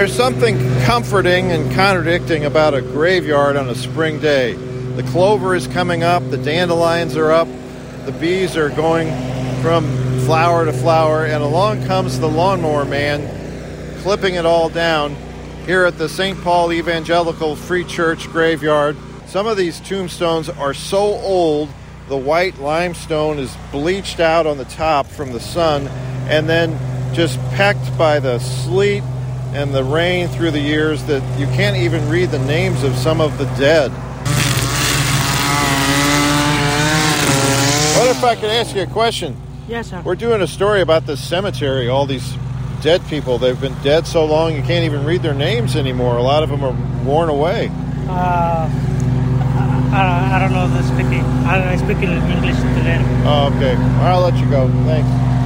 There's 0.00 0.16
something 0.16 0.56
comforting 0.84 1.52
and 1.52 1.70
contradicting 1.72 2.46
about 2.46 2.72
a 2.72 2.80
graveyard 2.80 3.56
on 3.56 3.68
a 3.68 3.74
spring 3.74 4.18
day. 4.18 4.54
The 4.54 5.02
clover 5.02 5.54
is 5.54 5.66
coming 5.66 6.02
up, 6.02 6.22
the 6.30 6.38
dandelions 6.38 7.18
are 7.18 7.30
up, 7.30 7.46
the 8.06 8.12
bees 8.18 8.56
are 8.56 8.70
going 8.70 9.08
from 9.60 9.84
flower 10.20 10.64
to 10.64 10.72
flower, 10.72 11.26
and 11.26 11.42
along 11.42 11.84
comes 11.84 12.18
the 12.18 12.30
lawnmower 12.30 12.86
man 12.86 13.98
clipping 14.00 14.36
it 14.36 14.46
all 14.46 14.70
down 14.70 15.16
here 15.66 15.84
at 15.84 15.98
the 15.98 16.08
St. 16.08 16.40
Paul 16.40 16.72
Evangelical 16.72 17.54
Free 17.54 17.84
Church 17.84 18.26
graveyard. 18.30 18.96
Some 19.26 19.46
of 19.46 19.58
these 19.58 19.80
tombstones 19.80 20.48
are 20.48 20.72
so 20.72 20.98
old, 20.98 21.68
the 22.08 22.16
white 22.16 22.58
limestone 22.58 23.38
is 23.38 23.54
bleached 23.70 24.18
out 24.18 24.46
on 24.46 24.56
the 24.56 24.64
top 24.64 25.06
from 25.08 25.32
the 25.32 25.40
sun 25.40 25.88
and 26.26 26.48
then 26.48 27.14
just 27.14 27.38
pecked 27.50 27.98
by 27.98 28.18
the 28.18 28.38
sleet 28.38 29.02
and 29.52 29.74
the 29.74 29.82
rain 29.82 30.28
through 30.28 30.52
the 30.52 30.60
years 30.60 31.04
that 31.04 31.22
you 31.38 31.46
can't 31.46 31.76
even 31.76 32.08
read 32.08 32.30
the 32.30 32.38
names 32.40 32.82
of 32.82 32.94
some 32.96 33.20
of 33.20 33.36
the 33.38 33.44
dead. 33.56 33.90
What 37.98 38.08
if 38.16 38.24
I 38.24 38.34
could 38.34 38.50
ask 38.50 38.74
you 38.74 38.82
a 38.82 38.86
question? 38.86 39.36
Yes, 39.68 39.90
sir. 39.90 40.02
We're 40.04 40.14
doing 40.14 40.40
a 40.40 40.46
story 40.46 40.80
about 40.80 41.06
this 41.06 41.22
cemetery, 41.22 41.88
all 41.88 42.06
these 42.06 42.34
dead 42.80 43.04
people. 43.06 43.38
They've 43.38 43.60
been 43.60 43.76
dead 43.82 44.06
so 44.06 44.24
long 44.24 44.54
you 44.54 44.62
can't 44.62 44.84
even 44.84 45.04
read 45.04 45.22
their 45.22 45.34
names 45.34 45.76
anymore. 45.76 46.16
A 46.16 46.22
lot 46.22 46.42
of 46.42 46.48
them 46.48 46.64
are 46.64 47.04
worn 47.04 47.28
away. 47.28 47.70
Uh, 48.08 48.68
I, 49.92 50.30
I 50.34 50.38
don't 50.38 50.52
know 50.52 50.68
the 50.68 50.82
speaking. 50.82 51.24
I, 51.44 51.72
I 51.72 51.76
speak 51.76 51.98
in 51.98 52.10
English 52.10 52.56
today. 52.56 53.02
Oh, 53.24 53.52
okay. 53.56 53.74
I'll 54.02 54.20
let 54.20 54.36
you 54.36 54.48
go. 54.48 54.68
Thanks. 54.86 55.39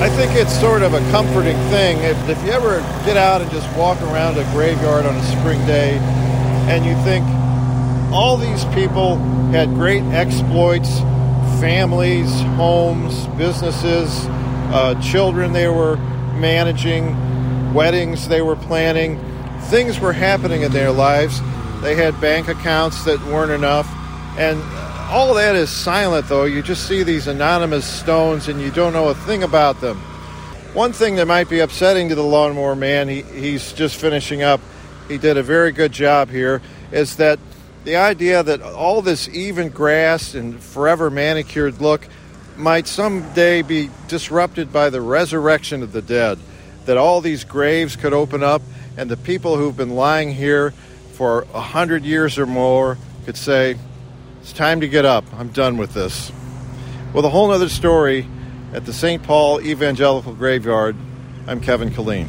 I 0.00 0.08
think 0.08 0.34
it's 0.34 0.58
sort 0.58 0.80
of 0.80 0.94
a 0.94 1.00
comforting 1.10 1.58
thing. 1.68 1.98
If, 1.98 2.28
if 2.30 2.42
you 2.42 2.52
ever 2.52 2.80
get 3.04 3.18
out 3.18 3.42
and 3.42 3.50
just 3.50 3.68
walk 3.76 4.00
around 4.00 4.38
a 4.38 4.44
graveyard 4.52 5.04
on 5.04 5.14
a 5.14 5.22
spring 5.24 5.64
day 5.66 5.98
and 6.70 6.86
you 6.86 6.94
think 7.04 7.22
all 8.10 8.38
these 8.38 8.64
people 8.74 9.16
had 9.52 9.68
great 9.74 10.02
exploits, 10.04 11.00
families, 11.60 12.30
homes, 12.56 13.26
businesses, 13.36 14.24
uh, 14.72 14.98
children 15.02 15.52
they 15.52 15.68
were 15.68 15.96
managing, 16.34 17.74
weddings 17.74 18.26
they 18.26 18.40
were 18.40 18.56
planning, 18.56 19.18
things 19.64 20.00
were 20.00 20.14
happening 20.14 20.62
in 20.62 20.72
their 20.72 20.90
lives. 20.90 21.42
They 21.82 21.94
had 21.94 22.18
bank 22.22 22.48
accounts 22.48 23.04
that 23.04 23.22
weren't 23.26 23.52
enough. 23.52 23.86
And 24.38 24.62
all 25.10 25.34
that 25.34 25.56
is 25.56 25.70
silent, 25.70 26.28
though. 26.28 26.44
You 26.44 26.62
just 26.62 26.86
see 26.86 27.02
these 27.02 27.26
anonymous 27.26 27.84
stones 27.84 28.46
and 28.46 28.60
you 28.60 28.70
don't 28.70 28.92
know 28.92 29.08
a 29.08 29.14
thing 29.14 29.42
about 29.42 29.80
them. 29.80 29.98
One 30.72 30.92
thing 30.92 31.16
that 31.16 31.26
might 31.26 31.48
be 31.48 31.58
upsetting 31.58 32.10
to 32.10 32.14
the 32.14 32.22
lawnmower 32.22 32.76
man, 32.76 33.08
he, 33.08 33.22
he's 33.22 33.72
just 33.72 33.96
finishing 33.96 34.44
up, 34.44 34.60
he 35.08 35.18
did 35.18 35.36
a 35.36 35.42
very 35.42 35.72
good 35.72 35.90
job 35.90 36.30
here, 36.30 36.62
is 36.92 37.16
that 37.16 37.40
the 37.82 37.96
idea 37.96 38.44
that 38.44 38.62
all 38.62 39.02
this 39.02 39.28
even 39.30 39.70
grass 39.70 40.34
and 40.34 40.62
forever 40.62 41.10
manicured 41.10 41.80
look 41.80 42.06
might 42.56 42.86
someday 42.86 43.62
be 43.62 43.90
disrupted 44.06 44.72
by 44.72 44.90
the 44.90 45.00
resurrection 45.00 45.82
of 45.82 45.90
the 45.90 46.02
dead. 46.02 46.38
That 46.84 46.98
all 46.98 47.20
these 47.20 47.42
graves 47.42 47.96
could 47.96 48.12
open 48.12 48.44
up 48.44 48.62
and 48.96 49.10
the 49.10 49.16
people 49.16 49.56
who've 49.56 49.76
been 49.76 49.96
lying 49.96 50.32
here 50.32 50.70
for 51.14 51.46
a 51.52 51.60
hundred 51.60 52.04
years 52.04 52.38
or 52.38 52.46
more 52.46 52.96
could 53.24 53.36
say, 53.36 53.76
it's 54.40 54.52
time 54.52 54.80
to 54.80 54.88
get 54.88 55.04
up. 55.04 55.24
I'm 55.34 55.48
done 55.48 55.76
with 55.76 55.94
this. 55.94 56.32
With 57.12 57.24
a 57.24 57.28
whole 57.28 57.50
other 57.50 57.68
story 57.68 58.26
at 58.72 58.86
the 58.86 58.92
St. 58.92 59.22
Paul 59.22 59.60
Evangelical 59.60 60.34
Graveyard, 60.34 60.96
I'm 61.46 61.60
Kevin 61.60 61.90
Killeen. 61.90 62.28